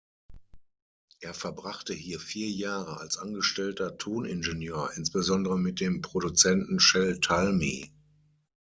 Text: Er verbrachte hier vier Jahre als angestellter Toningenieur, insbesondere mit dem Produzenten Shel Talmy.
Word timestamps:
Er 1.19 1.35
verbrachte 1.35 1.93
hier 1.93 2.19
vier 2.19 2.49
Jahre 2.49 2.99
als 2.99 3.17
angestellter 3.19 3.99
Toningenieur, 3.99 4.89
insbesondere 4.95 5.59
mit 5.59 5.79
dem 5.79 6.01
Produzenten 6.01 6.79
Shel 6.79 7.19
Talmy. 7.19 7.93